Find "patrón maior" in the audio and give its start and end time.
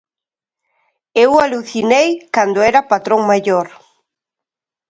2.91-3.67